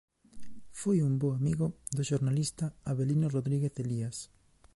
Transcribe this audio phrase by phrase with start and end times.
[0.79, 4.17] Foi un bo amigo do xornalista Avelino Rodríguez Elías.